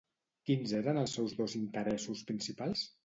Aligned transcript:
Quins 0.49 0.71
eren 0.77 0.99
els 1.01 1.13
seus 1.19 1.35
dos 1.41 1.55
interessos 1.59 2.25
principals? 2.31 2.83